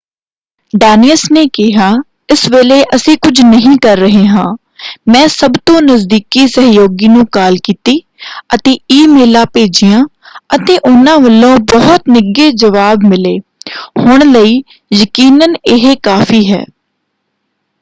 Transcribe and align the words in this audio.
ਡੇਨਿਅਸ 0.73 1.21
ਨੇ 1.31 1.45
ਕਿਹਾ 1.53 1.89
ਇਸ 2.29 2.45
ਵੇਲੇ 2.51 2.81
ਅਸੀਂ 2.95 3.15
ਕੁਝ 3.17 3.41
ਨਹੀਂ 3.41 3.75
ਕਰ 3.81 3.97
ਰਹੇ 3.97 4.25
ਹਾਂ। 4.27 4.45
ਮੈਂ 5.09 5.27
ਸਭ 5.27 5.57
ਤੋਂ 5.65 5.81
ਨਜ਼ਦੀਕੀ 5.81 6.47
ਸਹਿਯੋਗੀ 6.47 7.07
ਨੂੰ 7.07 7.25
ਕਾਲ 7.31 7.57
ਕੀਤੀ 7.63 7.97
ਅਤੇ 8.55 8.75
ਈਮੇਲਾਂ 8.93 9.45
ਭੇਜੀਆਂ 9.53 10.03
ਅਤੇ 10.55 10.77
ਉਹਨਾਂ 10.79 11.17
ਵਲੋਂ 11.19 11.55
ਬਹੁਤ 11.71 12.09
ਨਿੱਘੇ 12.09 12.51
ਜਵਾਬ 12.57 13.03
ਮਿਲੇ। 13.05 13.37
ਹੁਣ 13.99 14.31
ਲਈ 14.31 14.61
ਯਕੀਨਨ 14.93 15.55
ਇਹ 15.67 15.95
ਕਾਫ਼ੀ 16.03 16.45
ਹੈ। 16.51 16.63